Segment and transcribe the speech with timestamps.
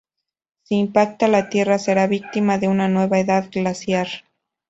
[0.63, 4.07] Si impacta, la tierra será víctima de una nueva edad glaciar.